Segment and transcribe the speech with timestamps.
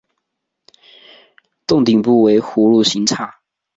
[1.67, 3.39] 幢顶部为葫芦形刹。